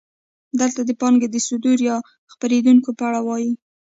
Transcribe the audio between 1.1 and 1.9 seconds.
د صدور